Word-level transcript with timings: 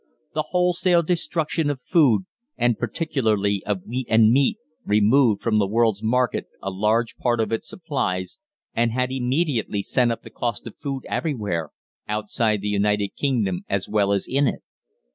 The 0.33 0.45
wholesale 0.49 1.03
destruction 1.03 1.69
of 1.69 1.79
food, 1.79 2.23
and 2.57 2.75
particularly 2.79 3.61
of 3.67 3.83
wheat 3.85 4.07
and 4.09 4.31
meat, 4.31 4.57
removed 4.83 5.43
from 5.43 5.59
the 5.59 5.67
world's 5.67 6.01
market 6.01 6.47
a 6.59 6.71
large 6.71 7.17
part 7.17 7.39
of 7.39 7.51
its 7.51 7.69
supplies, 7.69 8.39
and 8.73 8.91
had 8.91 9.11
immediately 9.11 9.83
sent 9.83 10.11
up 10.11 10.23
the 10.23 10.31
cost 10.31 10.65
of 10.65 10.75
food 10.75 11.05
everywhere, 11.07 11.69
outside 12.07 12.61
the 12.61 12.67
United 12.67 13.11
Kingdom 13.15 13.63
as 13.69 13.87
well 13.87 14.11
as 14.11 14.25
in 14.27 14.47
it. 14.47 14.63